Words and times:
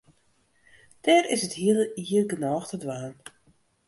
Der 1.07 1.23
is 1.33 1.41
it 1.47 1.57
hiele 1.61 1.85
jier 2.05 2.25
genôch 2.31 2.67
te 2.69 2.77
dwaan. 2.83 3.15